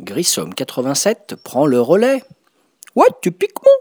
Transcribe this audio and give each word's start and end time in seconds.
Grissom 0.00 0.50
87 0.54 1.34
prend 1.42 1.66
le 1.66 1.80
relais. 1.80 2.22
Ouais, 2.94 3.06
tu 3.20 3.32
piques 3.32 3.50
mon 3.64 3.72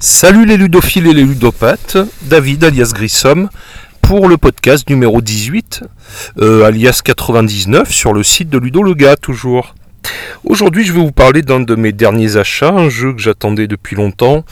Salut 0.00 0.44
les 0.44 0.56
ludophiles 0.58 1.06
et 1.06 1.14
les 1.14 1.24
ludopathes, 1.24 1.96
David 2.22 2.64
alias 2.64 2.92
Grissom 2.94 3.48
pour 4.10 4.28
le 4.28 4.38
podcast 4.38 4.90
numéro 4.90 5.20
18, 5.20 5.84
euh, 6.40 6.64
alias 6.64 7.00
99 7.04 7.92
sur 7.92 8.12
le 8.12 8.24
site 8.24 8.50
de 8.50 8.58
Ludo 8.58 8.82
Lega 8.82 9.14
toujours. 9.14 9.76
Aujourd'hui 10.42 10.84
je 10.84 10.92
vais 10.92 10.98
vous 10.98 11.12
parler 11.12 11.42
d'un 11.42 11.60
de 11.60 11.76
mes 11.76 11.92
derniers 11.92 12.36
achats, 12.36 12.72
un 12.72 12.88
jeu 12.88 13.12
que 13.12 13.20
j'attendais 13.20 13.68
depuis 13.68 13.94
longtemps 13.94 14.44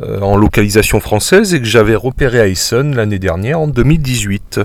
euh, 0.00 0.18
en 0.20 0.38
localisation 0.38 0.98
française 0.98 1.52
et 1.52 1.58
que 1.58 1.66
j'avais 1.66 1.94
repéré 1.94 2.40
à 2.40 2.48
Essen 2.48 2.96
l'année 2.96 3.18
dernière 3.18 3.60
en 3.60 3.68
2018. 3.68 4.60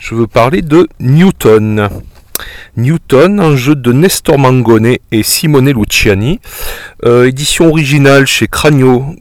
Je 0.00 0.16
veux 0.16 0.26
parler 0.26 0.62
de 0.62 0.88
Newton. 0.98 1.88
Newton, 2.76 3.38
un 3.38 3.54
jeu 3.54 3.76
de 3.76 3.92
Nestor 3.92 4.36
Mangone 4.36 4.96
et 5.12 5.22
Simone 5.22 5.70
Luciani, 5.70 6.40
euh, 7.04 7.28
édition 7.28 7.68
originale 7.68 8.26
chez 8.26 8.48
Cranio, 8.48 9.14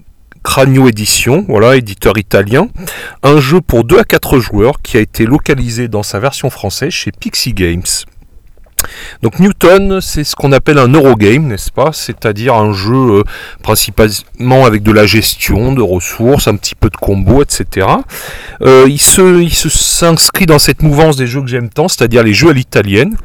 Cranio 0.44 0.90
Édition, 0.90 1.46
voilà, 1.48 1.76
éditeur 1.76 2.18
italien. 2.18 2.68
Un 3.24 3.40
jeu 3.40 3.62
pour 3.62 3.84
2 3.84 4.00
à 4.00 4.04
4 4.04 4.40
joueurs 4.40 4.82
qui 4.82 4.98
a 4.98 5.00
été 5.00 5.26
localisé 5.26 5.88
dans 5.88 6.04
sa 6.04 6.20
version 6.20 6.50
française 6.50 6.92
chez 6.92 7.12
Pixie 7.12 7.54
Games. 7.54 7.84
Donc 9.22 9.40
Newton, 9.40 10.00
c'est 10.02 10.24
ce 10.24 10.36
qu'on 10.36 10.52
appelle 10.52 10.78
un 10.78 10.88
Eurogame, 10.94 11.48
n'est-ce 11.48 11.72
pas? 11.72 11.92
C'est-à-dire 11.94 12.56
un 12.56 12.74
jeu 12.74 13.20
euh, 13.20 13.24
principalement 13.64 14.66
avec 14.66 14.84
de 14.84 14.92
la 14.92 15.06
gestion 15.06 15.74
de 15.74 15.82
ressources, 15.82 16.48
un 16.48 16.56
petit 16.56 16.76
peu 16.76 16.90
de 16.90 16.98
combo, 16.98 17.42
etc. 17.42 17.88
Euh, 18.62 18.86
il 18.88 19.00
se, 19.00 19.70
s'inscrit 19.70 20.46
dans 20.46 20.60
cette 20.60 20.82
mouvance 20.82 21.16
des 21.16 21.28
jeux 21.28 21.42
que 21.42 21.48
j'aime 21.48 21.70
tant, 21.70 21.88
c'est-à-dire 21.88 22.24
les 22.24 22.34
jeux 22.34 22.50
à 22.50 22.54
l'italienne. 22.54 23.16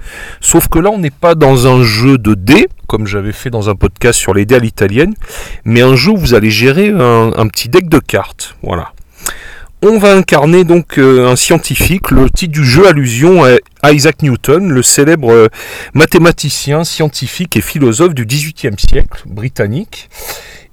Sauf 0.40 0.68
que 0.68 0.78
là, 0.78 0.90
on 0.90 0.98
n'est 0.98 1.10
pas 1.10 1.34
dans 1.34 1.66
un 1.66 1.82
jeu 1.82 2.18
de 2.18 2.34
dés, 2.34 2.68
comme 2.86 3.06
j'avais 3.06 3.32
fait 3.32 3.50
dans 3.50 3.68
un 3.70 3.74
podcast 3.74 4.18
sur 4.18 4.34
les 4.34 4.44
dés 4.44 4.56
à 4.56 4.58
l'italienne, 4.58 5.14
mais 5.64 5.82
un 5.82 5.96
jeu 5.96 6.12
où 6.12 6.16
vous 6.16 6.34
allez 6.34 6.50
gérer 6.50 6.88
un 6.88 7.48
petit 7.48 7.68
deck 7.68 7.88
de 7.88 7.98
cartes. 7.98 8.56
Voilà. 8.62 8.92
On 9.82 9.98
va 9.98 10.14
incarner 10.14 10.64
donc 10.64 10.98
euh, 10.98 11.28
un 11.28 11.36
scientifique. 11.36 12.10
Le 12.10 12.30
titre 12.30 12.52
du 12.52 12.64
jeu 12.64 12.88
allusion 12.88 13.44
à 13.82 13.92
Isaac 13.92 14.22
Newton, 14.22 14.70
le 14.70 14.82
célèbre 14.82 15.30
euh, 15.30 15.48
mathématicien, 15.92 16.82
scientifique 16.82 17.58
et 17.58 17.60
philosophe 17.60 18.14
du 18.14 18.24
XVIIIe 18.24 18.76
siècle 18.78 19.24
britannique, 19.26 20.08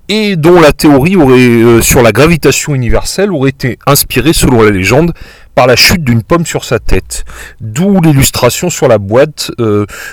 et 0.08 0.38
dont 0.38 0.62
la 0.62 0.72
théorie 0.72 1.18
euh, 1.18 1.81
sur 1.81 2.02
la 2.02 2.14
gravitation 2.14 2.74
universelle 2.74 3.34
aurait 3.34 3.50
été 3.50 3.78
inspirée, 3.86 4.31
selon 4.31 4.62
la 4.62 4.72
légende, 4.72 5.12
par 5.54 5.68
la 5.68 5.76
chute 5.76 6.06
d'une 6.06 6.24
pomme 6.24 6.46
sur 6.46 6.64
sa 6.64 6.80
tête. 6.80 7.26
D'où 7.59 8.00
l'illustration 8.00 8.70
sur 8.70 8.88
la 8.88 9.00
boîte, 9.00 9.52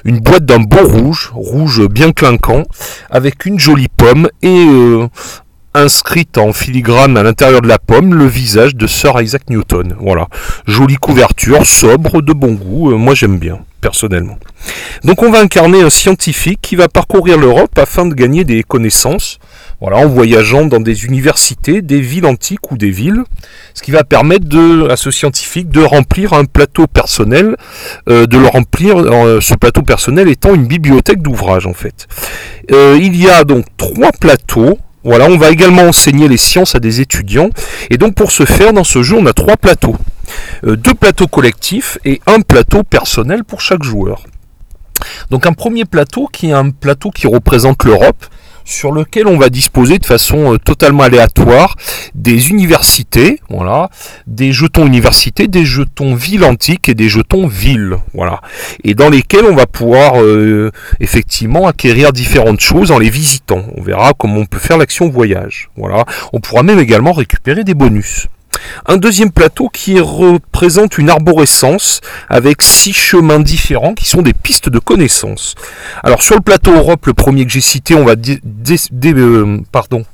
une 0.04 0.18
boîte 0.18 0.44
d'un 0.44 0.60
beau 0.60 0.86
rouge, 0.86 1.30
rouge 1.32 1.86
bien 1.88 2.12
clinquant, 2.12 2.64
avec 3.08 3.46
une 3.46 3.58
jolie 3.58 3.88
pomme 3.88 4.28
et 4.42 4.66
inscrite 5.74 6.36
en 6.38 6.52
filigrane 6.52 7.16
à 7.16 7.22
l'intérieur 7.22 7.62
de 7.62 7.68
la 7.68 7.78
pomme 7.78 8.14
le 8.14 8.26
visage 8.26 8.74
de 8.74 8.86
Sir 8.86 9.20
Isaac 9.20 9.48
Newton. 9.48 9.94
Voilà. 10.00 10.26
Jolie 10.66 10.96
couverture, 10.96 11.64
sobre, 11.64 12.22
de 12.22 12.32
bon 12.32 12.54
goût. 12.54 12.90
Euh, 12.90 12.96
moi 12.96 13.14
j'aime 13.14 13.38
bien, 13.38 13.60
personnellement. 13.80 14.38
Donc 15.04 15.22
on 15.22 15.30
va 15.30 15.40
incarner 15.40 15.80
un 15.80 15.90
scientifique 15.90 16.58
qui 16.60 16.74
va 16.74 16.88
parcourir 16.88 17.38
l'Europe 17.38 17.78
afin 17.78 18.04
de 18.04 18.14
gagner 18.14 18.44
des 18.44 18.62
connaissances. 18.64 19.38
Voilà, 19.80 19.96
en 19.98 20.08
voyageant 20.08 20.66
dans 20.66 20.80
des 20.80 21.06
universités, 21.06 21.80
des 21.80 22.00
villes 22.00 22.26
antiques 22.26 22.70
ou 22.70 22.76
des 22.76 22.90
villes, 22.90 23.22
ce 23.72 23.82
qui 23.82 23.92
va 23.92 24.04
permettre 24.04 24.46
à 24.90 24.96
ce 24.96 25.10
scientifique 25.10 25.70
de 25.70 25.80
remplir 25.80 26.34
un 26.34 26.44
plateau 26.44 26.86
personnel, 26.86 27.56
euh, 28.08 28.26
de 28.26 28.36
le 28.36 28.46
remplir, 28.46 28.98
euh, 28.98 29.40
ce 29.40 29.54
plateau 29.54 29.80
personnel 29.80 30.28
étant 30.28 30.54
une 30.54 30.66
bibliothèque 30.66 31.22
d'ouvrages 31.22 31.66
en 31.66 31.74
fait. 31.74 32.08
il 32.68 33.16
y 33.16 33.28
a 33.28 33.44
donc 33.44 33.64
trois 33.78 34.12
plateaux 34.12 34.78
voilà, 35.02 35.26
on 35.26 35.38
va 35.38 35.50
également 35.50 35.82
enseigner 35.82 36.28
les 36.28 36.36
sciences 36.36 36.74
à 36.74 36.80
des 36.80 37.00
étudiants. 37.00 37.50
Et 37.88 37.96
donc 37.96 38.14
pour 38.14 38.30
ce 38.30 38.44
faire, 38.44 38.72
dans 38.72 38.84
ce 38.84 39.02
jeu, 39.02 39.16
on 39.16 39.26
a 39.26 39.32
trois 39.32 39.56
plateaux. 39.56 39.96
Euh, 40.64 40.76
deux 40.76 40.94
plateaux 40.94 41.26
collectifs 41.26 41.98
et 42.04 42.20
un 42.26 42.40
plateau 42.40 42.82
personnel 42.82 43.44
pour 43.44 43.60
chaque 43.60 43.82
joueur. 43.82 44.24
Donc 45.30 45.46
un 45.46 45.52
premier 45.52 45.84
plateau 45.86 46.28
qui 46.30 46.50
est 46.50 46.52
un 46.52 46.70
plateau 46.70 47.10
qui 47.10 47.26
représente 47.26 47.84
l'Europe, 47.84 48.26
sur 48.70 48.92
lequel 48.92 49.26
on 49.26 49.36
va 49.36 49.48
disposer 49.48 49.98
de 49.98 50.06
façon 50.06 50.54
euh, 50.54 50.58
totalement 50.58 51.02
aléatoire 51.02 51.76
des 52.14 52.50
universités, 52.50 53.40
voilà, 53.48 53.90
des 54.26 54.52
jetons 54.52 54.86
universités, 54.86 55.48
des 55.48 55.64
jetons 55.64 56.14
villes 56.14 56.44
antiques 56.44 56.88
et 56.88 56.94
des 56.94 57.08
jetons 57.08 57.46
villes, 57.46 57.96
voilà, 58.14 58.40
et 58.84 58.94
dans 58.94 59.10
lesquels 59.10 59.44
on 59.44 59.54
va 59.54 59.66
pouvoir 59.66 60.22
euh, 60.22 60.70
effectivement 61.00 61.66
acquérir 61.66 62.12
différentes 62.12 62.60
choses 62.60 62.92
en 62.92 62.98
les 62.98 63.10
visitant. 63.10 63.64
On 63.76 63.82
verra 63.82 64.12
comment 64.16 64.36
on 64.36 64.46
peut 64.46 64.58
faire 64.58 64.78
l'action 64.78 65.08
voyage, 65.08 65.68
voilà. 65.76 66.04
On 66.32 66.40
pourra 66.40 66.62
même 66.62 66.78
également 66.78 67.12
récupérer 67.12 67.64
des 67.64 67.74
bonus. 67.74 68.28
Un 68.86 68.96
deuxième 68.96 69.30
plateau 69.30 69.68
qui 69.68 70.00
représente 70.00 70.98
une 70.98 71.10
arborescence 71.10 72.00
avec 72.28 72.62
six 72.62 72.92
chemins 72.92 73.40
différents 73.40 73.94
qui 73.94 74.06
sont 74.06 74.22
des 74.22 74.32
pistes 74.32 74.68
de 74.68 74.78
connaissances. 74.78 75.54
Alors 76.02 76.22
sur 76.22 76.34
le 76.34 76.40
plateau 76.40 76.74
Europe, 76.74 77.06
le 77.06 77.14
premier 77.14 77.44
que 77.44 77.52
j'ai 77.52 77.60
cité, 77.60 77.94
on 77.94 78.04
va 78.04 78.14
euh, 78.14 79.58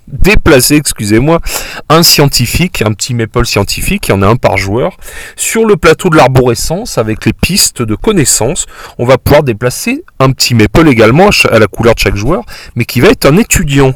déplacer, 0.09 0.77
excusez-moi, 0.77 1.41
un 1.89 2.03
scientifique, 2.03 2.83
un 2.83 2.93
petit 2.93 3.15
maple 3.15 3.47
scientifique, 3.47 4.09
il 4.09 4.11
y 4.11 4.15
en 4.15 4.23
a 4.23 4.27
un 4.27 4.37
par 4.37 4.57
joueur. 4.57 4.97
Sur 5.37 5.65
le 5.65 5.77
plateau 5.77 6.11
de 6.11 6.17
l'arborescence, 6.17 6.99
avec 6.99 7.25
les 7.25 7.33
pistes 7.33 7.83
de 7.83 7.95
connaissances, 7.95 8.67
on 8.99 9.07
va 9.07 9.19
pouvoir 9.19 9.43
déplacer 9.43 10.05
un 10.19 10.33
petit 10.33 10.55
maple 10.55 10.89
également 10.89 11.31
à 11.51 11.59
la 11.59 11.67
couleur 11.67 11.95
de 11.95 12.01
chaque 12.01 12.17
joueur, 12.17 12.45
mais 12.75 12.85
qui 12.85 13.01
va 13.01 13.09
être 13.09 13.27
un 13.27 13.37
étudiant. 13.37 13.95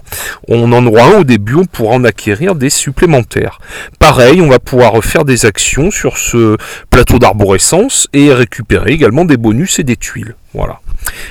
On 0.48 0.72
en 0.72 0.86
aura 0.86 1.04
un 1.04 1.20
au 1.20 1.24
début, 1.24 1.54
on 1.54 1.64
pourra 1.64 1.94
en 1.94 2.04
acquérir 2.04 2.54
des 2.54 2.70
supplémentaires. 2.70 3.58
Pareil, 3.98 4.29
on 4.38 4.48
va 4.48 4.58
pouvoir 4.60 5.02
faire 5.02 5.24
des 5.24 5.46
actions 5.46 5.90
sur 5.90 6.16
ce 6.16 6.56
plateau 6.90 7.18
d'arborescence 7.18 8.06
et 8.12 8.32
récupérer 8.32 8.92
également 8.92 9.24
des 9.24 9.36
bonus 9.36 9.78
et 9.78 9.82
des 9.82 9.96
tuiles. 9.96 10.36
Voilà. 10.54 10.80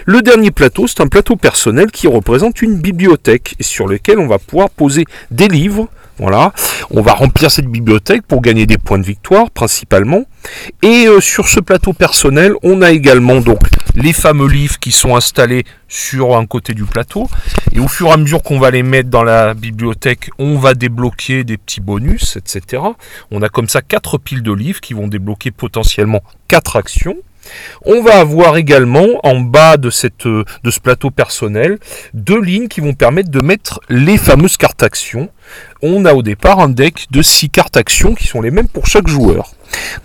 Le 0.06 0.22
dernier 0.22 0.52
plateau, 0.52 0.88
c'est 0.88 1.02
un 1.02 1.08
plateau 1.08 1.36
personnel 1.36 1.92
qui 1.92 2.08
représente 2.08 2.62
une 2.62 2.76
bibliothèque 2.76 3.56
et 3.60 3.64
sur 3.64 3.88
lequel 3.88 4.20
on 4.20 4.28
va 4.28 4.40
pouvoir 4.40 4.70
poser 4.70 5.06
des 5.32 5.48
livres. 5.48 5.88
Voilà, 6.18 6.52
on 6.92 7.02
va 7.02 7.14
remplir 7.14 7.50
cette 7.50 7.68
bibliothèque 7.68 8.24
pour 8.24 8.42
gagner 8.42 8.66
des 8.66 8.78
points 8.78 8.98
de 8.98 9.06
victoire 9.06 9.50
principalement. 9.52 10.26
Et 10.82 11.08
euh, 11.08 11.22
sur 11.22 11.48
ce 11.48 11.62
plateau 11.62 11.94
personnel, 11.94 12.54
on 12.62 12.82
a 12.82 12.92
également 12.92 13.40
donc 13.40 13.60
les 14.00 14.14
fameux 14.14 14.48
livres 14.48 14.80
qui 14.80 14.92
sont 14.92 15.16
installés 15.16 15.66
sur 15.88 16.38
un 16.38 16.46
côté 16.46 16.74
du 16.74 16.86
plateau. 16.86 17.28
Et 17.74 17.80
au 17.80 17.88
fur 17.88 18.08
et 18.08 18.12
à 18.12 18.18
mesure 18.18 18.42
qu'on 18.42 18.60
va 18.60 18.72
les 18.72 18.84
mettre 18.84 19.10
dans 19.10 19.24
la 19.24 19.54
bibliothèque, 19.54 20.30
on 20.40 20.58
va 20.58 20.74
débloquer 20.74 21.44
des 21.44 21.58
petits 21.58 21.82
bonus, 21.82 22.38
etc. 22.38 22.84
On 23.30 23.42
a 23.42 23.50
comme 23.50 23.68
ça 23.68 23.82
quatre 23.82 24.18
piles 24.18 24.42
de 24.44 24.54
livres 24.54 24.80
qui 24.80 24.94
vont 24.94 25.08
débloquer 25.08 25.52
potentiellement 25.52 26.22
quatre 26.48 26.78
actions. 26.78 27.18
On 27.86 28.02
va 28.02 28.20
avoir 28.20 28.58
également 28.58 29.08
en 29.24 29.40
bas 29.40 29.78
de, 29.78 29.90
ce 29.90 30.80
plateau 30.82 31.10
personnel 31.10 31.80
deux 32.14 32.40
lignes 32.40 32.68
qui 32.68 32.82
vont 32.82 32.94
permettre 32.94 33.30
de 33.30 33.42
mettre 33.42 33.80
les 33.90 34.18
fameuses 34.18 34.58
cartes 34.58 34.84
actions. 34.84 35.30
On 35.82 36.06
a 36.06 36.14
au 36.14 36.22
départ 36.22 36.60
un 36.60 36.70
deck 36.70 37.08
de 37.12 37.22
6 37.22 37.50
cartes 37.50 37.78
actions 37.78 38.14
qui 38.14 38.28
sont 38.28 38.42
les 38.42 38.52
mêmes 38.52 38.68
pour 38.68 38.88
chaque 38.88 39.08
joueur. 39.08 39.54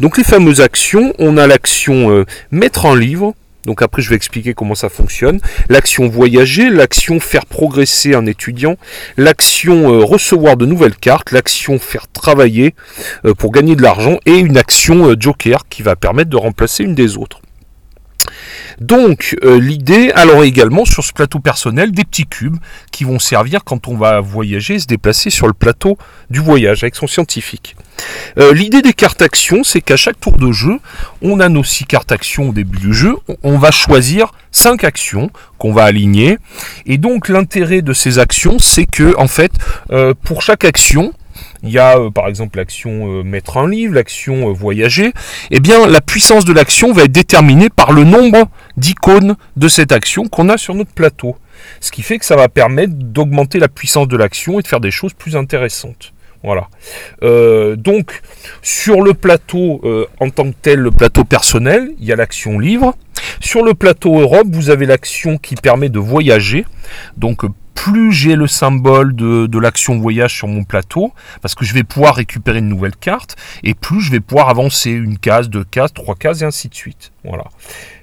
Donc 0.01 0.17
les 0.17 0.25
fameuses 0.25 0.61
actions, 0.61 1.13
on 1.19 1.37
a 1.37 1.47
l'action 1.47 2.11
euh, 2.11 2.25
mettre 2.51 2.87
un 2.87 2.97
livre, 2.97 3.35
donc 3.67 3.83
après 3.83 4.03
je 4.03 4.11
vais 4.11 4.17
expliquer 4.17 4.55
comment 4.55 4.75
ça 4.75 4.89
fonctionne. 4.89 5.41
L'action 5.69 6.09
voyager, 6.09 6.71
l'action 6.71 7.21
faire 7.21 7.47
progresser 7.47 8.15
un 8.15 8.27
étudiant, 8.27 8.77
l'action 9.17 9.93
euh, 9.93 10.05
recevoir 10.05 10.57
de 10.57 10.67
nouvelles 10.67 10.97
cartes, 10.97 11.31
l'action 11.31 11.79
faire 11.79 12.07
travailler 12.09 12.75
euh, 13.25 13.35
pour 13.35 13.53
gagner 13.53 13.77
de 13.77 13.83
l'argent 13.83 14.19
et 14.27 14.39
une 14.39 14.57
action 14.57 15.11
euh, 15.11 15.17
joker 15.19 15.69
qui 15.69 15.83
va 15.83 15.97
permettre 15.97 16.31
de 16.31 16.37
remplacer 16.37 16.85
une 16.85 16.95
des 16.95 17.17
autres. 17.17 17.41
Donc 18.81 19.37
euh, 19.45 19.59
l'idée, 19.61 20.11
alors 20.15 20.43
également 20.43 20.85
sur 20.85 21.05
ce 21.05 21.13
plateau 21.13 21.39
personnel, 21.39 21.93
des 21.93 22.05
petits 22.05 22.27
cubes 22.27 22.57
qui 22.91 23.05
vont 23.05 23.19
servir 23.19 23.65
quand 23.65 23.89
on 23.89 23.97
va 23.97 24.21
voyager, 24.21 24.79
se 24.79 24.87
déplacer 24.87 25.31
sur 25.31 25.47
le 25.47 25.53
plateau 25.53 25.97
du 26.31 26.41
voyage 26.41 26.83
avec 26.83 26.97
son 26.97 27.07
scientifique. 27.07 27.77
Euh, 28.39 28.53
l'idée 28.53 28.83
des 28.83 28.93
cartes 28.93 29.23
actions, 29.23 29.63
c'est 29.63 29.81
qu'à 29.81 29.97
chaque 29.97 30.19
tour 30.19 30.37
de 30.37 30.51
jeu, 30.53 30.79
on 31.23 31.41
a 31.41 31.49
nos 31.49 31.65
six 31.65 31.85
cartes 31.85 32.13
actions 32.13 32.51
au 32.51 32.53
début 32.53 32.79
du 32.79 32.93
jeu, 32.93 33.17
on 33.43 33.59
va 33.59 33.71
choisir 33.71 34.33
cinq 34.51 34.85
actions 34.85 35.31
qu'on 35.59 35.73
va 35.73 35.85
aligner. 35.85 36.39
Et 36.87 36.99
donc 36.99 37.29
l'intérêt 37.29 37.83
de 37.83 37.93
ces 37.93 38.19
actions, 38.19 38.59
c'est 38.59 38.87
que 38.87 39.17
en 39.19 39.29
fait, 39.29 39.53
euh, 39.91 40.15
pour 40.25 40.43
chaque 40.43 40.65
action, 40.65 41.13
il 41.65 41.71
y 41.71 41.79
a 41.79 41.99
par 42.15 42.29
exemple 42.29 42.59
l'action 42.59 43.25
mettre 43.25 43.57
un 43.57 43.69
livre, 43.69 43.95
l'action 43.95 44.53
voyager, 44.53 45.13
eh 45.51 45.61
bien 45.61 45.87
la 45.87 46.01
puissance 46.01 46.45
de 46.45 46.53
l'action 46.53 46.93
va 46.93 47.05
être 47.05 47.13
déterminée 47.13 47.71
par 47.71 47.93
le 47.93 48.05
nombre 48.05 48.49
d'icônes 48.77 49.37
de 49.57 49.69
cette 49.69 49.93
action 49.93 50.29
qu'on 50.29 50.49
a 50.49 50.57
sur 50.57 50.75
notre 50.75 50.93
plateau. 50.93 51.37
Ce 51.81 51.91
qui 51.91 52.03
fait 52.03 52.19
que 52.19 52.25
ça 52.25 52.37
va 52.37 52.49
permettre 52.49 52.93
d'augmenter 52.95 53.59
la 53.59 53.69
puissance 53.69 54.09
de 54.09 54.17
l'action 54.17 54.59
et 54.59 54.63
de 54.63 54.69
faire 54.69 54.81
des 54.81 54.91
choses 54.91 55.15
plus 55.15 55.37
intéressantes. 55.37 56.13
Voilà. 56.43 56.69
Euh, 57.23 57.75
donc, 57.75 58.21
sur 58.61 59.01
le 59.01 59.15
plateau 59.15 59.81
euh, 59.85 60.07
en 60.21 60.29
tant 60.29 60.51
que 60.51 60.57
tel, 60.61 60.79
le 60.79 60.91
plateau 60.91 61.25
personnel, 61.25 61.93
il 61.99 62.05
y 62.05 62.13
a 62.13 62.17
l'action 62.17 62.59
livre. 62.59 62.95
Sur 63.41 63.63
le 63.63 63.73
plateau 63.73 64.21
Europe, 64.21 64.47
vous 64.51 64.69
avez 64.69 64.85
l'action 64.85 65.39
qui 65.39 65.55
permet 65.55 65.89
de 65.89 65.99
voyager. 65.99 66.67
Donc, 67.17 67.45
plus 67.75 68.13
j'ai 68.13 68.37
le 68.37 68.47
symbole 68.47 69.15
de, 69.15 69.59
l'action 69.59 69.99
voyage 69.99 70.35
sur 70.35 70.49
mon 70.49 70.65
plateau, 70.65 71.13
parce 71.43 71.55
que 71.55 71.65
je 71.65 71.75
vais 71.75 71.85
pouvoir 71.85 72.17
récupérer 72.17 72.59
une 72.59 72.69
nouvelle 72.69 72.97
carte, 72.97 73.37
et 73.63 73.75
plus 73.75 74.01
je 74.01 74.11
vais 74.11 74.21
pouvoir 74.21 74.49
avancer 74.49 74.91
une 74.91 75.19
case, 75.19 75.49
deux 75.49 75.65
cases, 75.65 75.93
trois 75.93 76.15
cases, 76.15 76.43
et 76.43 76.45
ainsi 76.45 76.69
de 76.69 76.75
suite. 76.75 77.13
Voilà. 77.25 77.45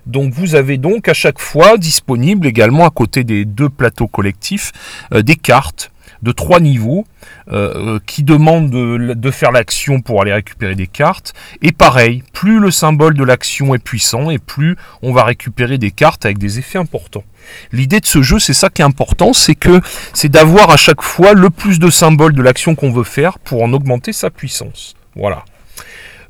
Donc 0.05 0.33
vous 0.33 0.55
avez 0.55 0.77
donc 0.77 1.07
à 1.07 1.13
chaque 1.13 1.39
fois 1.39 1.77
disponible 1.77 2.47
également 2.47 2.85
à 2.85 2.89
côté 2.89 3.23
des 3.23 3.45
deux 3.45 3.69
plateaux 3.69 4.07
collectifs 4.07 4.71
euh, 5.13 5.21
des 5.21 5.35
cartes 5.35 5.90
de 6.21 6.31
trois 6.31 6.59
niveaux 6.59 7.05
euh, 7.51 7.73
euh, 7.75 7.99
qui 8.05 8.23
demandent 8.23 8.69
de, 8.69 9.31
faire 9.31 9.51
l'action 9.51 10.01
pour 10.01 10.21
aller 10.21 10.33
récupérer 10.33 10.75
des 10.75 10.87
cartes. 10.87 11.33
Et 11.61 11.71
pareil, 11.71 12.23
plus 12.33 12.59
le 12.59 12.71
symbole 12.71 13.13
de 13.13 13.23
l'action 13.23 13.73
est 13.73 13.83
puissant 13.83 14.29
et 14.29 14.37
plus 14.37 14.75
on 15.01 15.13
va 15.13 15.23
récupérer 15.23 15.77
des 15.77 15.91
cartes 15.91 16.25
avec 16.25 16.37
des 16.37 16.59
effets 16.59 16.77
importants. 16.77 17.23
L'idée 17.71 17.99
de 17.99 18.05
ce 18.05 18.21
jeu, 18.21 18.39
c'est 18.39 18.53
ça 18.53 18.69
qui 18.69 18.81
est 18.81 18.85
important, 18.85 19.33
c'est 19.33 19.55
que 19.55 19.81
c'est 20.13 20.29
d'avoir 20.29 20.69
à 20.69 20.77
chaque 20.77 21.01
fois 21.01 21.33
le 21.33 21.49
plus 21.49 21.79
de 21.79 21.89
symboles 21.89 22.33
de 22.33 22.41
l'action 22.41 22.75
qu'on 22.75 22.91
veut 22.91 23.03
faire 23.03 23.39
pour 23.39 23.63
en 23.63 23.73
augmenter 23.73 24.13
sa 24.13 24.29
puissance. 24.29 24.95
Voilà. 25.15 25.45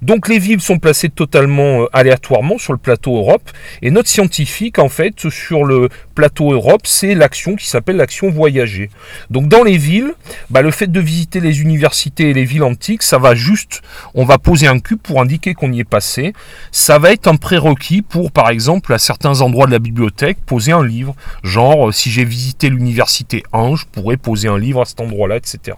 Donc 0.01 0.27
les 0.27 0.39
villes 0.39 0.61
sont 0.61 0.79
placées 0.79 1.09
totalement 1.09 1.83
euh, 1.83 1.85
aléatoirement 1.93 2.57
sur 2.57 2.73
le 2.73 2.79
plateau 2.79 3.17
Europe. 3.17 3.47
Et 3.83 3.91
notre 3.91 4.09
scientifique, 4.09 4.79
en 4.79 4.89
fait, 4.89 5.29
sur 5.29 5.63
le 5.63 5.89
plateau 6.15 6.53
Europe, 6.53 6.81
c'est 6.85 7.13
l'action 7.13 7.55
qui 7.55 7.67
s'appelle 7.67 7.97
l'action 7.97 8.31
voyager. 8.31 8.89
Donc 9.29 9.47
dans 9.47 9.63
les 9.63 9.77
villes, 9.77 10.13
bah, 10.49 10.63
le 10.63 10.71
fait 10.71 10.91
de 10.91 10.99
visiter 10.99 11.39
les 11.39 11.61
universités 11.61 12.31
et 12.31 12.33
les 12.33 12.45
villes 12.45 12.63
antiques, 12.63 13.03
ça 13.03 13.19
va 13.19 13.35
juste, 13.35 13.81
on 14.15 14.25
va 14.25 14.39
poser 14.39 14.67
un 14.67 14.79
cube 14.79 14.99
pour 14.99 15.21
indiquer 15.21 15.53
qu'on 15.53 15.71
y 15.71 15.79
est 15.79 15.83
passé. 15.83 16.33
Ça 16.71 16.97
va 16.97 17.11
être 17.11 17.27
un 17.27 17.35
prérequis 17.35 18.01
pour, 18.01 18.31
par 18.31 18.49
exemple, 18.49 18.93
à 18.93 18.97
certains 18.97 19.41
endroits 19.41 19.67
de 19.67 19.71
la 19.71 19.79
bibliothèque, 19.79 20.39
poser 20.45 20.71
un 20.71 20.85
livre. 20.85 21.15
Genre, 21.43 21.89
euh, 21.89 21.91
si 21.91 22.09
j'ai 22.09 22.25
visité 22.25 22.69
l'université 22.69 23.43
1, 23.53 23.75
je 23.75 23.85
pourrais 23.85 24.17
poser 24.17 24.47
un 24.47 24.57
livre 24.57 24.81
à 24.81 24.85
cet 24.85 24.99
endroit-là, 24.99 25.37
etc. 25.37 25.77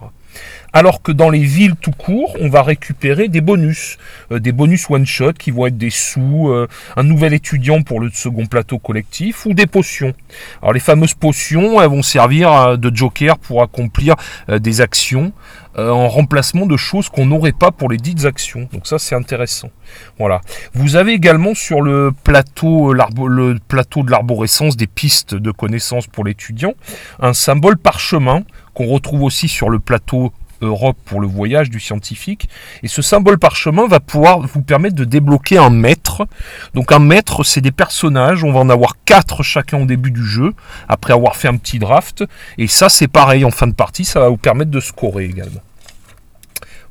Alors 0.76 1.02
que 1.02 1.12
dans 1.12 1.30
les 1.30 1.44
villes 1.44 1.76
tout 1.80 1.92
court, 1.92 2.36
on 2.40 2.48
va 2.48 2.64
récupérer 2.64 3.28
des 3.28 3.40
bonus, 3.40 3.96
euh, 4.32 4.40
des 4.40 4.50
bonus 4.50 4.90
one-shot 4.90 5.34
qui 5.34 5.52
vont 5.52 5.66
être 5.66 5.78
des 5.78 5.88
sous, 5.88 6.48
euh, 6.48 6.66
un 6.96 7.04
nouvel 7.04 7.32
étudiant 7.32 7.82
pour 7.82 8.00
le 8.00 8.10
second 8.10 8.46
plateau 8.46 8.80
collectif 8.80 9.46
ou 9.46 9.54
des 9.54 9.68
potions. 9.68 10.14
Alors 10.62 10.72
les 10.72 10.80
fameuses 10.80 11.14
potions, 11.14 11.80
elles 11.80 11.88
vont 11.88 12.02
servir 12.02 12.52
euh, 12.52 12.76
de 12.76 12.90
joker 12.92 13.38
pour 13.38 13.62
accomplir 13.62 14.16
des 14.48 14.80
actions 14.80 15.32
en 15.76 16.08
remplacement 16.08 16.66
de 16.66 16.76
choses 16.76 17.08
qu'on 17.08 17.26
n'aurait 17.26 17.52
pas 17.52 17.72
pour 17.72 17.88
les 17.88 17.96
dites 17.96 18.24
actions. 18.24 18.68
Donc 18.72 18.86
ça 18.86 18.98
c'est 18.98 19.14
intéressant. 19.14 19.70
Voilà. 20.18 20.40
Vous 20.72 20.96
avez 20.96 21.12
également 21.12 21.54
sur 21.54 21.82
le 21.82 22.12
plateau, 22.24 22.92
le 22.92 23.58
plateau 23.68 24.02
de 24.02 24.10
l'arborescence 24.10 24.76
des 24.76 24.86
pistes 24.86 25.34
de 25.34 25.50
connaissances 25.50 26.06
pour 26.06 26.24
l'étudiant, 26.24 26.74
un 27.20 27.32
symbole 27.32 27.76
parchemin 27.76 28.42
qu'on 28.72 28.86
retrouve 28.86 29.22
aussi 29.22 29.48
sur 29.48 29.68
le 29.68 29.78
plateau 29.78 30.32
Europe 30.60 30.96
pour 31.04 31.20
le 31.20 31.26
voyage 31.26 31.70
du 31.70 31.80
scientifique. 31.80 32.48
Et 32.82 32.88
ce 32.88 33.02
symbole 33.02 33.38
parchemin 33.38 33.86
va 33.86 34.00
pouvoir 34.00 34.40
vous 34.40 34.62
permettre 34.62 34.96
de 34.96 35.04
débloquer 35.04 35.58
un 35.58 35.70
maître. 35.70 36.26
Donc 36.74 36.92
un 36.92 36.98
maître, 36.98 37.44
c'est 37.44 37.60
des 37.60 37.72
personnages. 37.72 38.44
On 38.44 38.52
va 38.52 38.60
en 38.60 38.70
avoir 38.70 38.96
quatre 39.04 39.42
chacun 39.42 39.82
au 39.82 39.86
début 39.86 40.10
du 40.10 40.24
jeu, 40.24 40.54
après 40.88 41.12
avoir 41.12 41.36
fait 41.36 41.48
un 41.48 41.56
petit 41.56 41.78
draft. 41.78 42.24
Et 42.58 42.66
ça, 42.66 42.88
c'est 42.88 43.08
pareil 43.08 43.44
en 43.44 43.50
fin 43.50 43.66
de 43.66 43.74
partie, 43.74 44.04
ça 44.04 44.20
va 44.20 44.28
vous 44.28 44.36
permettre 44.36 44.70
de 44.70 44.80
scorer 44.80 45.24
également. 45.24 45.60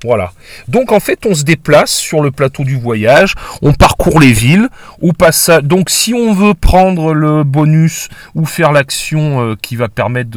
Voilà. 0.04 0.34
Donc 0.68 0.92
en 0.92 1.00
fait, 1.00 1.26
on 1.26 1.34
se 1.34 1.44
déplace 1.44 1.92
sur 1.92 2.22
le 2.22 2.32
plateau 2.32 2.64
du 2.64 2.78
voyage, 2.78 3.36
on 3.62 3.74
parcourt 3.74 4.20
les 4.20 4.34
villes, 4.34 4.68
au 5.02 5.14
passage. 5.14 5.64
Donc 5.64 5.90
si 5.90 6.14
on 6.14 6.34
veut 6.34 6.54
prendre 6.54 7.14
le 7.14 7.44
bonus 7.44 8.10
ou 8.36 8.46
faire 8.46 8.72
l'action 8.72 9.42
euh, 9.42 9.56
qui 9.62 9.76
va 9.76 9.88
permettre 9.90 10.30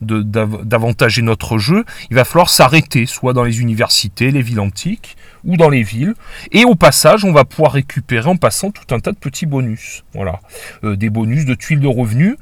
d'avantager 0.00 1.22
notre 1.22 1.58
jeu, 1.58 1.84
il 2.10 2.16
va 2.16 2.24
falloir 2.24 2.48
s'arrêter, 2.48 3.06
soit 3.06 3.32
dans 3.32 3.44
les 3.44 3.60
universités, 3.60 4.30
les 4.30 4.42
villes 4.42 4.60
antiques, 4.60 5.16
ou 5.44 5.56
dans 5.56 5.68
les 5.68 5.82
villes. 5.82 6.14
Et 6.52 6.64
au 6.64 6.74
passage, 6.74 7.24
on 7.24 7.32
va 7.32 7.44
pouvoir 7.44 7.72
récupérer 7.72 8.28
en 8.28 8.36
passant 8.36 8.70
tout 8.70 8.94
un 8.94 9.00
tas 9.00 9.12
de 9.12 9.18
petits 9.18 9.46
bonus. 9.46 10.04
Voilà. 10.14 10.40
Euh, 10.84 10.96
des 10.96 11.10
bonus 11.10 11.44
de 11.44 11.54
tuiles 11.54 11.80
de 11.80 11.86
revenus 11.86 12.36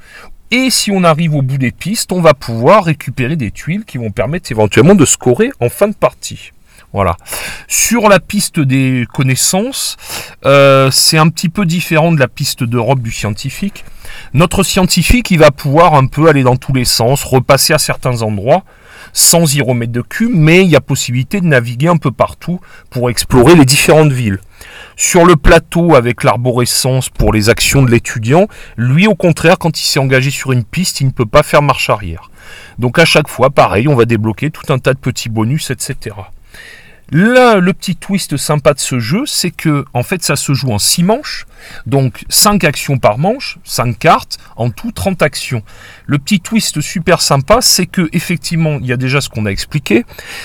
et 0.50 0.70
si 0.70 0.90
on 0.90 1.04
arrive 1.04 1.34
au 1.34 1.42
bout 1.42 1.58
des 1.58 1.72
pistes, 1.72 2.12
on 2.12 2.22
va 2.22 2.34
pouvoir 2.34 2.84
récupérer 2.84 3.36
des 3.36 3.50
tuiles 3.50 3.84
qui 3.84 3.98
vont 3.98 4.10
permettre 4.10 4.50
éventuellement 4.50 4.94
de 4.94 5.04
scorer 5.04 5.50
en 5.60 5.68
fin 5.68 5.88
de 5.88 5.94
partie. 5.94 6.52
Voilà. 6.94 7.18
Sur 7.66 8.08
la 8.08 8.18
piste 8.18 8.58
des 8.60 9.06
connaissances, 9.12 9.98
euh, 10.46 10.90
c'est 10.90 11.18
un 11.18 11.28
petit 11.28 11.50
peu 11.50 11.66
différent 11.66 12.12
de 12.12 12.18
la 12.18 12.28
piste 12.28 12.64
d'Europe 12.64 13.00
du 13.00 13.10
scientifique. 13.10 13.84
Notre 14.32 14.62
scientifique, 14.62 15.30
il 15.30 15.38
va 15.38 15.50
pouvoir 15.50 15.94
un 15.94 16.06
peu 16.06 16.28
aller 16.28 16.42
dans 16.42 16.56
tous 16.56 16.72
les 16.72 16.86
sens, 16.86 17.24
repasser 17.24 17.74
à 17.74 17.78
certains 17.78 18.22
endroits, 18.22 18.64
sans 19.12 19.54
y 19.54 19.60
remettre 19.60 19.92
de 19.92 20.00
cul, 20.00 20.30
mais 20.32 20.64
il 20.64 20.70
y 20.70 20.76
a 20.76 20.80
possibilité 20.80 21.42
de 21.42 21.46
naviguer 21.46 21.88
un 21.88 21.98
peu 21.98 22.10
partout 22.10 22.58
pour 22.88 23.10
explorer 23.10 23.54
les 23.54 23.66
différentes 23.66 24.12
villes. 24.12 24.40
Sur 24.96 25.24
le 25.24 25.36
plateau 25.36 25.94
avec 25.94 26.24
l'arborescence 26.24 27.08
pour 27.08 27.32
les 27.32 27.48
actions 27.48 27.82
de 27.82 27.90
l'étudiant, 27.90 28.48
lui 28.76 29.06
au 29.06 29.14
contraire, 29.14 29.58
quand 29.58 29.80
il 29.80 29.84
s'est 29.84 30.00
engagé 30.00 30.30
sur 30.30 30.52
une 30.52 30.64
piste, 30.64 31.00
il 31.00 31.06
ne 31.06 31.12
peut 31.12 31.26
pas 31.26 31.42
faire 31.42 31.62
marche 31.62 31.90
arrière. 31.90 32.30
Donc 32.78 32.98
à 32.98 33.04
chaque 33.04 33.28
fois, 33.28 33.50
pareil, 33.50 33.88
on 33.88 33.94
va 33.94 34.04
débloquer 34.04 34.50
tout 34.50 34.72
un 34.72 34.78
tas 34.78 34.94
de 34.94 34.98
petits 34.98 35.28
bonus, 35.28 35.70
etc. 35.70 36.16
Là, 37.10 37.56
le 37.56 37.72
petit 37.72 37.96
twist 37.96 38.36
sympa 38.36 38.74
de 38.74 38.78
ce 38.78 38.98
jeu, 38.98 39.22
c'est 39.24 39.50
que 39.50 39.86
en 39.94 40.02
fait 40.02 40.22
ça 40.22 40.36
se 40.36 40.52
joue 40.52 40.70
en 40.70 40.78
6 40.78 41.04
manches, 41.04 41.46
donc 41.86 42.26
5 42.28 42.64
actions 42.64 42.98
par 42.98 43.16
manche, 43.16 43.58
5 43.64 43.98
cartes, 43.98 44.36
en 44.56 44.68
tout 44.68 44.92
30 44.92 45.22
actions. 45.22 45.62
Le 46.04 46.18
petit 46.18 46.40
twist 46.40 46.82
super 46.82 47.22
sympa, 47.22 47.62
c'est 47.62 47.86
que 47.86 48.10
effectivement, 48.12 48.78
il 48.80 48.86
y 48.86 48.92
a 48.92 48.98
déjà 48.98 49.22
ce 49.22 49.30
qu'on 49.30 49.46
a 49.46 49.50
expliqué, 49.50 50.04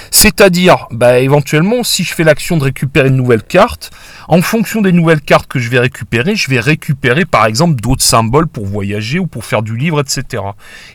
c'est-à-dire 0.09 0.87
bah, 0.91 1.19
éventuellement 1.19 1.83
si 1.83 2.05
je 2.05 2.13
fais 2.13 2.23
l'action 2.23 2.55
de 2.55 2.63
récupérer 2.63 3.09
une 3.09 3.17
nouvelle 3.17 3.43
carte, 3.43 3.91
en 4.29 4.41
fonction 4.41 4.81
des 4.81 4.93
nouvelles 4.93 5.21
cartes 5.21 5.47
que 5.47 5.59
je 5.59 5.69
vais 5.69 5.79
récupérer, 5.79 6.37
je 6.37 6.49
vais 6.49 6.61
récupérer 6.61 7.25
par 7.25 7.45
exemple 7.45 7.81
d'autres 7.81 8.05
symboles 8.05 8.47
pour 8.47 8.65
voyager 8.65 9.19
ou 9.19 9.27
pour 9.27 9.43
faire 9.43 9.63
du 9.63 9.75
livre, 9.75 9.99
etc. 9.99 10.41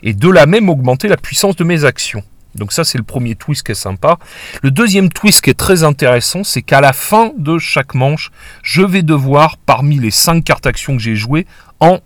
Et 0.01 0.15
de 0.15 0.29
la 0.29 0.47
même 0.47 0.67
augmenter 0.67 1.07
la 1.07 1.17
puissance 1.17 1.55
de 1.57 1.63
mes 1.63 1.85
actions. 1.85 2.23
Donc 2.55 2.71
ça 2.71 2.83
c'est 2.83 2.97
le 2.97 3.03
premier 3.03 3.35
twist 3.35 3.63
qui 3.63 3.71
est 3.71 3.75
sympa. 3.75 4.17
Le 4.63 4.71
deuxième 4.71 5.09
twist 5.09 5.41
qui 5.41 5.49
est 5.49 5.57
très 5.57 5.83
intéressant, 5.83 6.43
c'est 6.43 6.61
qu'à 6.61 6.81
la 6.81 6.93
fin 6.93 7.31
de 7.37 7.57
chaque 7.57 7.93
manche, 7.93 8.31
je 8.63 8.81
vais 8.81 9.03
devoir, 9.03 9.57
parmi 9.57 9.99
les 9.99 10.11
5 10.11 10.43
cartes 10.43 10.65
actions 10.65 10.97
que 10.97 11.01
j'ai 11.01 11.15
jouées, 11.15 11.45
en 11.79 11.99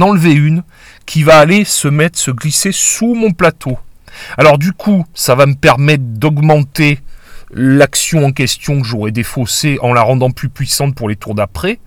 enlever 0.00 0.32
une 0.32 0.62
qui 1.06 1.22
va 1.22 1.38
aller 1.38 1.64
se 1.64 1.88
mettre, 1.88 2.18
se 2.18 2.30
glisser 2.30 2.72
sous 2.72 3.14
mon 3.14 3.32
plateau. 3.32 3.78
Alors 4.36 4.58
du 4.58 4.72
coup, 4.72 5.04
ça 5.14 5.34
va 5.34 5.46
me 5.46 5.54
permettre 5.54 6.04
d'augmenter 6.04 7.00
l'action 7.50 8.24
en 8.26 8.32
question 8.32 8.80
que 8.80 8.86
j'aurais 8.86 9.10
défaussée 9.10 9.78
en 9.80 9.92
la 9.92 10.02
rendant 10.02 10.30
plus 10.30 10.48
puissante 10.48 10.94
pour 10.94 11.08
les 11.08 11.16
tours 11.16 11.34
d'après. 11.34 11.78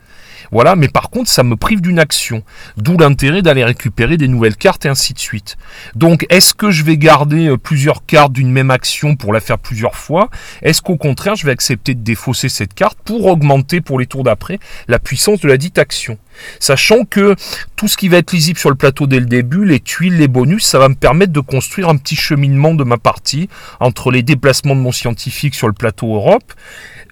Voilà, 0.52 0.76
mais 0.76 0.88
par 0.88 1.10
contre, 1.10 1.30
ça 1.30 1.44
me 1.44 1.56
prive 1.56 1.82
d'une 1.82 2.00
action. 2.00 2.44
D'où 2.78 2.98
l'intérêt 2.98 3.42
d'aller 3.42 3.64
récupérer 3.64 4.18
des 4.18 4.28
nouvelles 4.28 4.56
cartes 4.56 4.86
et 4.86 4.90
ainsi 4.90 5.14
de 5.14 5.20
suite. 5.20 5.58
Donc, 5.96 6.26
est-ce 6.30 6.54
que 6.54 6.72
je 6.72 6.84
vais 6.84 6.98
garder 6.98 7.48
euh, 7.48 7.58
plusieurs 7.58 8.06
cartes 8.06 8.34
d'une 8.34 8.52
même 8.52 8.72
action 8.72 9.16
pour 9.16 9.34
la 9.34 9.40
faire 9.40 9.58
plusieurs 9.58 9.96
fois? 9.96 10.30
Est-ce 10.62 10.82
qu'au 10.82 10.98
contraire, 10.98 11.36
je 11.36 11.46
vais 11.46 11.52
accepter 11.52 11.94
de 11.94 12.02
défausser 12.02 12.50
cette 12.50 12.74
carte 12.74 12.98
pour 13.04 13.26
augmenter 13.26 13.82
pour 13.82 14.00
les 14.00 14.06
tours 14.06 14.24
d'après 14.24 14.60
la 14.88 15.00
puissance 15.00 15.40
de 15.40 15.48
la 15.48 15.58
dite 15.58 15.78
action? 15.78 16.18
Sachant 16.60 17.06
que 17.06 17.36
tout 17.76 17.88
ce 17.88 17.98
qui 17.98 18.08
va 18.08 18.18
être 18.18 18.32
lisible 18.32 18.58
sur 18.58 18.70
le 18.70 18.76
plateau 18.76 19.08
dès 19.08 19.20
le 19.20 19.26
début, 19.26 19.66
les 19.66 19.80
tuiles, 19.80 20.18
les 20.18 20.28
bonus, 20.28 20.66
ça 20.66 20.80
va 20.80 20.90
me 20.90 20.96
permettre 20.96 21.34
de 21.34 21.40
construire 21.40 21.90
un 21.90 21.98
petit 21.98 22.16
cheminement 22.16 22.74
de 22.74 22.84
ma 22.84 22.98
partie 22.98 23.50
entre 23.80 24.12
les 24.12 24.24
déplacements 24.24 24.76
de 24.76 24.82
mon 24.82 24.92
scientifique 24.92 25.56
sur 25.56 25.68
le 25.68 25.74
plateau 25.74 26.16
Europe 26.16 26.54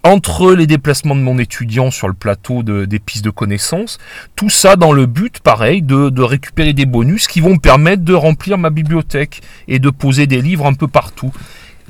entre 0.03 0.53
les 0.53 0.67
déplacements 0.67 1.15
de 1.15 1.21
mon 1.21 1.37
étudiant 1.37 1.91
sur 1.91 2.07
le 2.07 2.13
plateau 2.13 2.63
des 2.63 2.99
pistes 2.99 3.25
de 3.25 3.29
connaissances, 3.29 3.97
tout 4.35 4.49
ça 4.49 4.75
dans 4.75 4.93
le 4.93 5.05
but, 5.05 5.39
pareil, 5.39 5.81
de, 5.81 6.21
récupérer 6.21 6.73
des 6.73 6.85
bonus 6.85 7.27
qui 7.27 7.41
vont 7.41 7.53
me 7.53 7.59
permettre 7.59 8.03
de 8.03 8.13
remplir 8.13 8.57
ma 8.57 8.69
bibliothèque 8.69 9.41
et 9.67 9.79
de 9.79 9.89
poser 9.89 10.27
des 10.27 10.41
livres 10.41 10.65
un 10.65 10.73
peu 10.73 10.87
partout. 10.87 11.31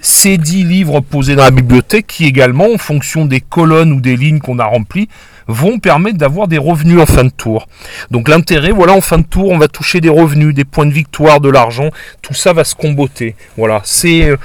ces 0.02 0.38
10 0.38 0.64
livres 0.64 1.02
posés 1.02 1.36
dans 1.36 1.44
la 1.44 1.52
bibliothèque 1.52 2.08
qui 2.08 2.26
également, 2.26 2.74
en 2.74 2.78
fonction 2.78 3.26
des 3.26 3.42
colonnes 3.42 3.92
ou 3.92 4.00
des 4.00 4.16
lignes 4.16 4.40
qu'on 4.40 4.60
a 4.60 4.66
remplies, 4.66 5.10
vont 5.50 5.80
permettre 5.80 6.18
d'avoir 6.18 6.48
des 6.48 6.60
revenus 6.60 7.00
en 7.02 7.06
fin 7.08 7.24
de 7.24 7.30
tour. 7.30 7.68
Donc 8.12 8.30
l'intérêt, 8.30 8.72
voilà, 8.72 8.94
en 8.94 9.02
fin 9.02 9.18
de 9.18 9.24
tour, 9.24 9.50
on 9.50 9.58
va 9.58 9.68
toucher 9.68 10.00
des 10.00 10.10
revenus, 10.10 10.54
des 10.54 10.64
points 10.64 10.86
de 10.86 10.94
victoire, 10.94 11.42
de 11.42 11.50
l'argent, 11.50 11.90
tout 12.22 12.36
ça 12.36 12.54
va 12.54 12.64
se 12.64 12.76
comboter. 12.76 13.36
Voilà, 13.58 13.82
c'est 13.84 14.30
euh, 14.30 14.38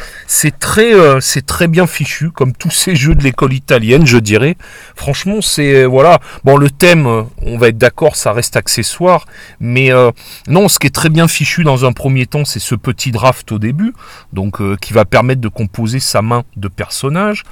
c'est 1.21 1.47
très 1.47 1.69
bien 1.69 1.87
fichu 1.87 2.31
comme 2.31 2.53
tous 2.53 2.71
ces 2.85 2.97
jeux 2.97 3.15
de 3.15 3.23
l'école 3.23 3.53
italienne, 3.53 4.07
je 4.07 4.19
dirais. 4.19 4.57
Franchement, 4.97 5.41
c'est 5.43 5.85
voilà, 5.85 6.19
bon 6.43 6.57
le 6.57 6.71
thème, 6.71 7.07
on 7.43 7.59
va 7.59 7.69
être 7.69 7.79
d'accord, 7.79 8.17
ça 8.17 8.33
reste 8.33 8.57
accessoire, 8.57 9.27
mais 9.61 9.93
euh, 9.93 10.11
non, 10.49 10.69
ce 10.69 10.79
qui 10.79 10.87
est 10.87 10.95
très 10.95 11.11
bien 11.11 11.29
fichu 11.29 11.65
dans 11.65 11.85
un 11.85 11.93
premier 11.93 12.27
temps, 12.27 12.47
c'est 12.47 12.61
ce 12.61 12.75
petit 12.75 13.13
draft 13.13 13.53
au 13.53 13.59
début, 13.59 13.93
donc 14.33 14.61
euh, 14.61 14.77
qui 14.81 14.95
va 14.95 15.05
permettre 15.05 15.43
de 15.43 15.49
composer 15.49 16.01
sa 16.01 16.23
main 16.23 16.45
de 16.57 16.69
personnage. 16.69 17.45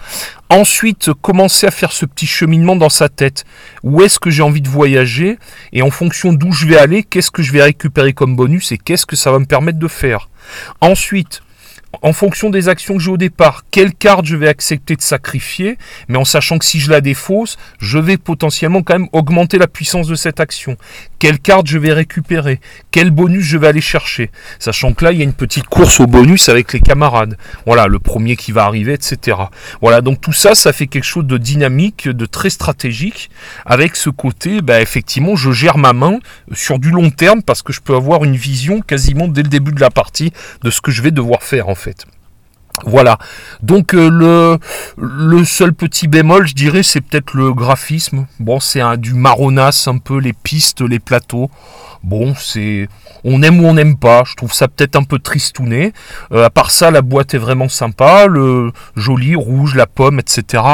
Ensuite, 0.54 1.14
commencer 1.14 1.66
à 1.66 1.70
faire 1.70 1.92
ce 1.92 2.04
petit 2.04 2.26
cheminement 2.26 2.76
dans 2.76 2.90
sa 2.90 3.08
tête. 3.08 3.46
Où 3.82 4.02
est-ce 4.02 4.20
que 4.20 4.28
j'ai 4.28 4.42
envie 4.42 4.60
de 4.60 4.68
voyager 4.68 5.38
Et 5.72 5.80
en 5.80 5.90
fonction 5.90 6.34
d'où 6.34 6.52
je 6.52 6.66
vais 6.66 6.76
aller, 6.76 7.04
qu'est-ce 7.04 7.30
que 7.30 7.42
je 7.42 7.52
vais 7.52 7.62
récupérer 7.62 8.12
comme 8.12 8.36
bonus 8.36 8.70
et 8.70 8.76
qu'est-ce 8.76 9.06
que 9.06 9.16
ça 9.16 9.32
va 9.32 9.38
me 9.38 9.46
permettre 9.46 9.78
de 9.78 9.88
faire? 9.88 10.28
Ensuite, 10.82 11.42
en 12.00 12.12
fonction 12.12 12.48
des 12.48 12.68
actions 12.68 12.94
que 12.94 13.00
j'ai 13.00 13.10
au 13.10 13.16
départ, 13.16 13.64
quelle 13.70 13.94
carte 13.94 14.24
je 14.24 14.34
vais 14.34 14.48
accepter 14.48 14.96
de 14.96 15.02
sacrifier, 15.02 15.76
mais 16.08 16.16
en 16.16 16.24
sachant 16.24 16.58
que 16.58 16.64
si 16.64 16.80
je 16.80 16.90
la 16.90 17.00
défausse, 17.00 17.58
je 17.80 17.98
vais 17.98 18.16
potentiellement 18.16 18.82
quand 18.82 18.98
même 18.98 19.08
augmenter 19.12 19.58
la 19.58 19.66
puissance 19.66 20.06
de 20.06 20.14
cette 20.14 20.40
action. 20.40 20.76
Quelle 21.18 21.38
carte 21.38 21.66
je 21.66 21.78
vais 21.78 21.92
récupérer, 21.92 22.60
quel 22.90 23.10
bonus 23.10 23.44
je 23.44 23.58
vais 23.58 23.68
aller 23.68 23.80
chercher, 23.80 24.30
sachant 24.58 24.94
que 24.94 25.04
là 25.04 25.12
il 25.12 25.18
y 25.18 25.20
a 25.20 25.24
une 25.24 25.34
petite 25.34 25.66
course 25.66 26.00
au 26.00 26.06
bonus 26.06 26.48
avec 26.48 26.72
les 26.72 26.80
camarades. 26.80 27.36
Voilà, 27.66 27.86
le 27.86 27.98
premier 27.98 28.36
qui 28.36 28.52
va 28.52 28.64
arriver, 28.64 28.94
etc. 28.94 29.36
Voilà, 29.80 30.00
donc 30.00 30.20
tout 30.20 30.32
ça, 30.32 30.54
ça 30.54 30.72
fait 30.72 30.86
quelque 30.86 31.04
chose 31.04 31.26
de 31.26 31.36
dynamique, 31.36 32.08
de 32.08 32.26
très 32.26 32.50
stratégique, 32.50 33.30
avec 33.66 33.96
ce 33.96 34.10
côté, 34.10 34.62
bah, 34.62 34.80
effectivement, 34.80 35.36
je 35.36 35.52
gère 35.52 35.78
ma 35.78 35.92
main 35.92 36.18
sur 36.52 36.78
du 36.78 36.90
long 36.90 37.10
terme 37.10 37.42
parce 37.42 37.62
que 37.62 37.72
je 37.72 37.80
peux 37.80 37.94
avoir 37.94 38.24
une 38.24 38.36
vision 38.36 38.80
quasiment 38.80 39.28
dès 39.28 39.42
le 39.42 39.48
début 39.48 39.72
de 39.72 39.80
la 39.80 39.90
partie 39.90 40.32
de 40.62 40.70
ce 40.70 40.80
que 40.80 40.90
je 40.90 41.02
vais 41.02 41.10
devoir 41.10 41.42
faire 41.42 41.68
en. 41.68 41.81
Fit. 41.82 42.21
Voilà. 42.84 43.18
Donc 43.62 43.94
euh, 43.94 44.10
le, 44.10 44.58
le 44.98 45.44
seul 45.44 45.72
petit 45.72 46.08
bémol, 46.08 46.46
je 46.46 46.54
dirais, 46.54 46.82
c'est 46.82 47.00
peut-être 47.00 47.34
le 47.34 47.52
graphisme. 47.52 48.26
Bon, 48.40 48.60
c'est 48.60 48.82
du 48.98 49.14
marronasse 49.14 49.88
un 49.88 49.98
peu, 49.98 50.18
les 50.18 50.32
pistes, 50.32 50.80
les 50.80 50.98
plateaux. 50.98 51.50
Bon, 52.02 52.34
c'est 52.34 52.88
on 53.24 53.42
aime 53.42 53.60
ou 53.60 53.68
on 53.68 53.74
n'aime 53.74 53.96
pas. 53.96 54.24
Je 54.26 54.34
trouve 54.34 54.52
ça 54.52 54.66
peut-être 54.66 54.96
un 54.96 55.04
peu 55.04 55.20
tristouné. 55.20 55.92
Euh, 56.32 56.46
à 56.46 56.50
part 56.50 56.72
ça, 56.72 56.90
la 56.90 57.02
boîte 57.02 57.34
est 57.34 57.38
vraiment 57.38 57.68
sympa, 57.68 58.26
le 58.26 58.72
joli 58.96 59.36
rouge, 59.36 59.76
la 59.76 59.86
pomme, 59.86 60.18
etc. 60.18 60.64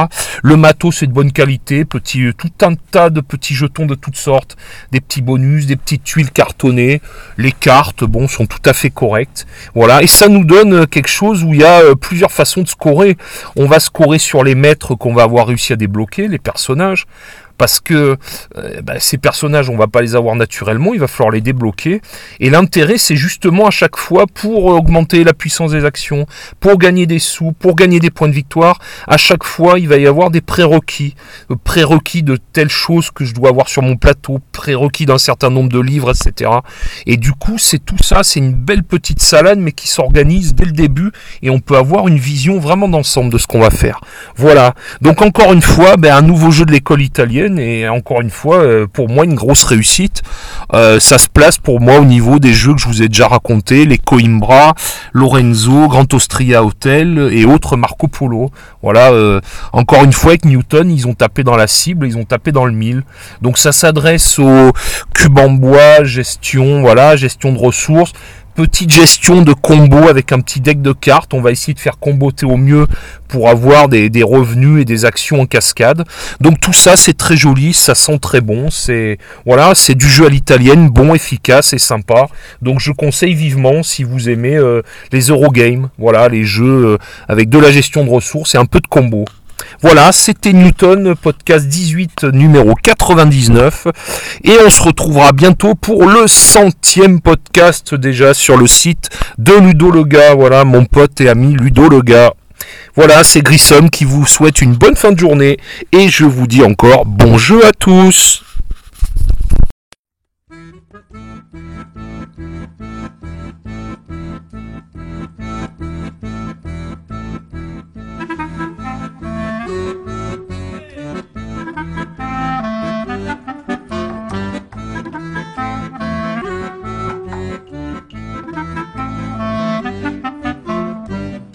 Le 0.42 0.56
matos 0.56 0.96
c'est 0.98 1.06
de 1.06 1.12
bonne 1.12 1.32
qualité, 1.32 1.84
petit, 1.84 2.24
euh, 2.24 2.32
tout 2.32 2.50
un 2.62 2.74
tas 2.74 3.10
de 3.10 3.20
petits 3.20 3.54
jetons 3.54 3.84
de 3.84 3.94
toutes 3.94 4.16
sortes, 4.16 4.56
des 4.90 5.00
petits 5.00 5.20
bonus, 5.20 5.66
des 5.66 5.76
petites 5.76 6.04
tuiles 6.04 6.30
cartonnées. 6.30 7.02
Les 7.36 7.52
cartes, 7.52 8.04
bon, 8.04 8.26
sont 8.26 8.46
tout 8.46 8.62
à 8.64 8.72
fait 8.72 8.90
correctes. 8.90 9.46
Voilà, 9.74 10.02
et 10.02 10.06
ça 10.06 10.28
nous 10.28 10.44
donne 10.44 10.72
euh, 10.72 10.86
quelque 10.86 11.10
chose 11.10 11.44
où 11.44 11.52
il 11.52 11.60
y 11.60 11.64
a 11.64 11.94
plusieurs 11.98 12.32
façons 12.32 12.62
de 12.62 12.68
scorer. 12.68 13.16
On 13.56 13.66
va 13.66 13.80
scorer 13.80 14.18
sur 14.18 14.44
les 14.44 14.54
maîtres 14.54 14.94
qu'on 14.94 15.14
va 15.14 15.22
avoir 15.22 15.48
réussi 15.48 15.72
à 15.72 15.76
débloquer, 15.76 16.28
les 16.28 16.38
personnages 16.38 17.06
parce 17.58 17.80
que 17.80 18.16
euh, 18.56 18.80
bah, 18.82 18.94
ces 19.00 19.18
personnages, 19.18 19.68
on 19.68 19.76
va 19.76 19.88
pas 19.88 20.00
les 20.00 20.14
avoir 20.14 20.36
naturellement, 20.36 20.94
il 20.94 21.00
va 21.00 21.08
falloir 21.08 21.32
les 21.32 21.40
débloquer. 21.40 22.00
Et 22.40 22.50
l'intérêt, 22.50 22.96
c'est 22.96 23.16
justement 23.16 23.66
à 23.66 23.70
chaque 23.70 23.96
fois 23.96 24.24
pour 24.32 24.66
augmenter 24.66 25.24
la 25.24 25.34
puissance 25.34 25.72
des 25.72 25.84
actions, 25.84 26.26
pour 26.60 26.78
gagner 26.78 27.06
des 27.06 27.18
sous, 27.18 27.52
pour 27.52 27.74
gagner 27.74 28.00
des 28.00 28.10
points 28.10 28.28
de 28.28 28.32
victoire. 28.32 28.78
À 29.06 29.16
chaque 29.16 29.44
fois, 29.44 29.78
il 29.78 29.88
va 29.88 29.98
y 29.98 30.06
avoir 30.06 30.30
des 30.30 30.40
prérequis, 30.40 31.16
euh, 31.50 31.56
prérequis 31.62 32.22
de 32.22 32.38
telles 32.52 32.70
choses 32.70 33.10
que 33.10 33.24
je 33.24 33.34
dois 33.34 33.50
avoir 33.50 33.68
sur 33.68 33.82
mon 33.82 33.96
plateau, 33.96 34.38
prérequis 34.52 35.06
d'un 35.06 35.18
certain 35.18 35.50
nombre 35.50 35.70
de 35.70 35.80
livres, 35.80 36.10
etc. 36.10 36.50
Et 37.06 37.16
du 37.16 37.32
coup, 37.32 37.58
c'est 37.58 37.84
tout 37.84 38.02
ça, 38.02 38.22
c'est 38.22 38.38
une 38.38 38.54
belle 38.54 38.84
petite 38.84 39.20
salade, 39.20 39.58
mais 39.58 39.72
qui 39.72 39.88
s'organise 39.88 40.54
dès 40.54 40.64
le 40.64 40.72
début, 40.72 41.10
et 41.42 41.50
on 41.50 41.58
peut 41.58 41.76
avoir 41.76 42.06
une 42.06 42.18
vision 42.18 42.60
vraiment 42.60 42.88
d'ensemble 42.88 43.32
de 43.32 43.38
ce 43.38 43.46
qu'on 43.46 43.60
va 43.60 43.70
faire. 43.70 44.00
Voilà. 44.36 44.74
Donc 45.00 45.22
encore 45.22 45.52
une 45.52 45.62
fois, 45.62 45.96
ben, 45.96 46.14
un 46.14 46.22
nouveau 46.22 46.50
jeu 46.52 46.64
de 46.64 46.72
l'école 46.72 47.02
italienne 47.02 47.47
et 47.56 47.88
encore 47.88 48.20
une 48.20 48.30
fois, 48.30 48.58
euh, 48.58 48.86
pour 48.86 49.08
moi, 49.08 49.24
une 49.24 49.34
grosse 49.34 49.64
réussite. 49.64 50.22
Euh, 50.74 51.00
ça 51.00 51.18
se 51.18 51.28
place 51.28 51.56
pour 51.58 51.80
moi 51.80 51.98
au 51.98 52.04
niveau 52.04 52.38
des 52.38 52.52
jeux 52.52 52.74
que 52.74 52.80
je 52.80 52.86
vous 52.86 53.02
ai 53.02 53.08
déjà 53.08 53.28
racontés, 53.28 53.86
les 53.86 53.96
Coimbra, 53.98 54.74
Lorenzo, 55.12 55.88
Grand 55.88 56.12
Austria 56.12 56.64
Hotel 56.64 57.30
et 57.32 57.44
autres 57.44 57.76
Marco 57.76 58.08
Polo. 58.08 58.50
Voilà, 58.82 59.12
euh, 59.12 59.40
encore 59.72 60.04
une 60.04 60.12
fois 60.12 60.32
avec 60.32 60.44
Newton, 60.44 60.90
ils 60.90 61.06
ont 61.06 61.14
tapé 61.14 61.44
dans 61.44 61.56
la 61.56 61.66
cible, 61.66 62.06
ils 62.06 62.18
ont 62.18 62.24
tapé 62.24 62.52
dans 62.52 62.66
le 62.66 62.72
mille. 62.72 63.02
Donc 63.40 63.56
ça 63.56 63.72
s'adresse 63.72 64.38
au 64.38 64.72
cube 65.14 65.38
en 65.38 65.50
bois, 65.50 66.04
gestion, 66.04 66.82
voilà, 66.82 67.16
gestion 67.16 67.52
de 67.52 67.58
ressources, 67.58 68.12
petite 68.58 68.92
gestion 68.92 69.42
de 69.42 69.52
combo 69.52 70.08
avec 70.08 70.32
un 70.32 70.40
petit 70.40 70.58
deck 70.58 70.82
de 70.82 70.90
cartes. 70.90 71.32
On 71.32 71.40
va 71.40 71.52
essayer 71.52 71.74
de 71.74 71.78
faire 71.78 72.00
comboter 72.00 72.44
au 72.44 72.56
mieux 72.56 72.88
pour 73.28 73.48
avoir 73.48 73.88
des, 73.88 74.10
revenus 74.24 74.82
et 74.82 74.84
des 74.84 75.04
actions 75.04 75.42
en 75.42 75.46
cascade. 75.46 76.02
Donc 76.40 76.58
tout 76.58 76.72
ça 76.72 76.96
c'est 76.96 77.16
très 77.16 77.36
joli, 77.36 77.72
ça 77.72 77.94
sent 77.94 78.18
très 78.18 78.40
bon. 78.40 78.68
C'est 78.68 79.18
voilà, 79.46 79.76
c'est 79.76 79.94
du 79.94 80.08
jeu 80.08 80.26
à 80.26 80.28
l'italienne, 80.28 80.88
bon, 80.88 81.14
efficace 81.14 81.72
et 81.72 81.78
sympa. 81.78 82.26
Donc 82.60 82.80
je 82.80 82.90
conseille 82.90 83.34
vivement 83.34 83.84
si 83.84 84.02
vous 84.02 84.28
aimez 84.28 84.56
euh, 84.56 84.82
les 85.12 85.28
Eurogames, 85.28 85.90
voilà, 85.96 86.28
les 86.28 86.42
jeux 86.42 86.84
euh, 86.84 86.98
avec 87.28 87.50
de 87.50 87.60
la 87.60 87.70
gestion 87.70 88.04
de 88.04 88.10
ressources 88.10 88.56
et 88.56 88.58
un 88.58 88.66
peu 88.66 88.80
de 88.80 88.88
combo. 88.88 89.24
Voilà, 89.80 90.10
c'était 90.10 90.52
Newton, 90.52 91.14
podcast 91.14 91.68
18 91.68 92.24
numéro 92.24 92.74
99. 92.74 93.86
Et 94.42 94.56
on 94.66 94.70
se 94.70 94.82
retrouvera 94.82 95.30
bientôt 95.30 95.76
pour 95.76 96.06
le 96.06 96.26
centième 96.26 97.20
podcast 97.20 97.94
déjà 97.94 98.34
sur 98.34 98.56
le 98.56 98.66
site 98.66 99.08
de 99.38 99.52
Ludo 99.52 99.92
Lega. 99.92 100.34
Voilà, 100.34 100.64
mon 100.64 100.84
pote 100.84 101.20
et 101.20 101.28
ami 101.28 101.54
Ludo 101.54 101.88
Lega. 101.88 102.32
Voilà, 102.96 103.22
c'est 103.22 103.42
Grissom 103.42 103.88
qui 103.88 104.04
vous 104.04 104.26
souhaite 104.26 104.62
une 104.62 104.74
bonne 104.74 104.96
fin 104.96 105.12
de 105.12 105.18
journée. 105.18 105.58
Et 105.92 106.08
je 106.08 106.24
vous 106.24 106.48
dis 106.48 106.64
encore 106.64 107.06
bon 107.06 107.38
jeu 107.38 107.64
à 107.64 107.70
tous. 107.70 108.42